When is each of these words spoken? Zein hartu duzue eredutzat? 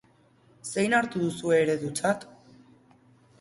Zein 0.75 0.95
hartu 0.99 1.21
duzue 1.25 1.59
eredutzat? 1.67 2.27